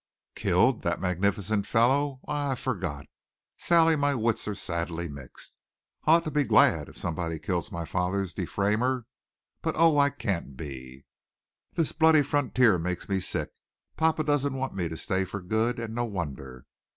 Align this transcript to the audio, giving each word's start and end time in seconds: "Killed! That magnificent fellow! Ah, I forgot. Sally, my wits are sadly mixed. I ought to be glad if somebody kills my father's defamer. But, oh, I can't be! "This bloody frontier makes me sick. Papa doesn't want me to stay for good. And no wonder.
"Killed! 0.33 0.81
That 0.81 0.99
magnificent 0.99 1.67
fellow! 1.67 2.21
Ah, 2.27 2.53
I 2.53 2.55
forgot. 2.55 3.05
Sally, 3.59 3.95
my 3.95 4.15
wits 4.15 4.47
are 4.47 4.55
sadly 4.55 5.07
mixed. 5.07 5.55
I 6.05 6.15
ought 6.15 6.23
to 6.23 6.31
be 6.31 6.43
glad 6.43 6.89
if 6.89 6.97
somebody 6.97 7.37
kills 7.37 7.71
my 7.71 7.85
father's 7.85 8.33
defamer. 8.33 9.05
But, 9.61 9.75
oh, 9.77 9.99
I 9.99 10.09
can't 10.09 10.57
be! 10.57 11.05
"This 11.73 11.91
bloody 11.91 12.23
frontier 12.23 12.79
makes 12.79 13.07
me 13.07 13.19
sick. 13.19 13.51
Papa 13.95 14.23
doesn't 14.23 14.55
want 14.55 14.73
me 14.73 14.89
to 14.89 14.97
stay 14.97 15.23
for 15.23 15.39
good. 15.39 15.77
And 15.77 15.93
no 15.93 16.05
wonder. 16.05 16.65